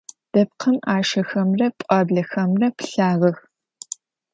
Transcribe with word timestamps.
Depkhım 0.33 0.77
'aşşexemre 0.83 1.67
p'uablexemre 1.77 2.67
pılhağex. 2.77 3.35